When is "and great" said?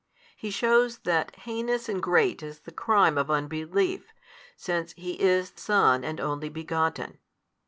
1.87-2.41